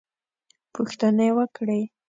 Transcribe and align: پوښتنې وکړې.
پوښتنې 0.73 1.27
وکړې. 1.37 1.81